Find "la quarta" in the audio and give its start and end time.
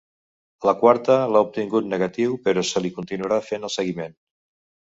0.69-1.17